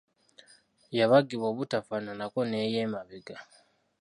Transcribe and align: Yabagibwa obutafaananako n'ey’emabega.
Yabagibwa 0.97 1.45
obutafaananako 1.53 2.39
n'ey’emabega. 2.49 3.37